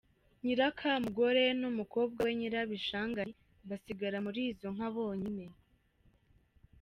Nyirakamugore 0.43 1.43
n’umukobwa 1.59 2.19
we 2.25 2.31
Nyirabishangali, 2.39 3.31
basigara 3.69 4.17
muri 4.25 4.39
izo 4.51 4.67
nka 4.75 4.89
bonyine. 4.95 5.43